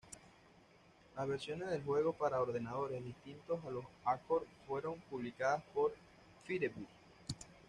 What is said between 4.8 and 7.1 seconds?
publicadas por Firebird.